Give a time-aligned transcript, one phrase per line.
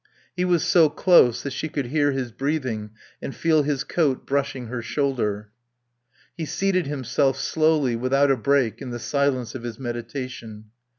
[0.35, 2.89] He was so close that she could hear his breathing
[3.21, 5.51] and feel his coat brushing her shoulder.
[6.35, 10.71] He seated himself, slowly, without a break in the silence of his meditation.